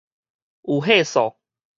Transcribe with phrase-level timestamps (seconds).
[0.63, 1.35] 有歲數